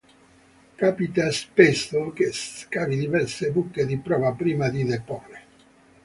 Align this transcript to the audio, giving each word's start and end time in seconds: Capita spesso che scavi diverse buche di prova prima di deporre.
Capita 0.77 1.29
spesso 1.31 2.11
che 2.11 2.31
scavi 2.33 2.97
diverse 2.97 3.51
buche 3.51 3.85
di 3.85 3.99
prova 3.99 4.31
prima 4.33 4.67
di 4.69 4.83
deporre. 4.83 5.41